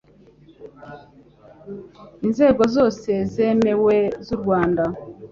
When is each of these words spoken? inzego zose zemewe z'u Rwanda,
inzego 2.27 2.63
zose 2.75 3.11
zemewe 3.33 3.95
z'u 4.25 4.35
Rwanda, 4.41 4.83